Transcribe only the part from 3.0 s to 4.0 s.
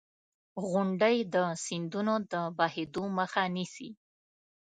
مخه نیسي.